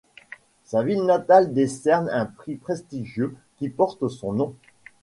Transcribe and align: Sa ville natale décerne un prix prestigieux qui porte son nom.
Sa 0.63 0.81
ville 0.81 1.05
natale 1.05 1.53
décerne 1.53 2.09
un 2.09 2.25
prix 2.25 2.55
prestigieux 2.55 3.35
qui 3.59 3.69
porte 3.69 4.07
son 4.07 4.33
nom. 4.33 4.55